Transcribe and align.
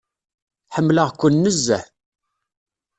Ḥemmleɣ-ken 0.75 1.33
nezzeh. 1.43 1.85